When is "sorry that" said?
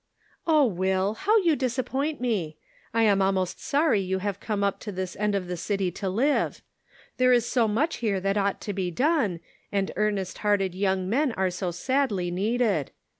3.63-4.05